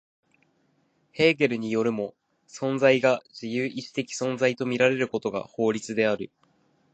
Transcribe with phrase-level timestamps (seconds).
[1.11, 2.15] ヘーゲルによるも、
[2.47, 6.31] 存在が自由意志的存在と見られることが法律である。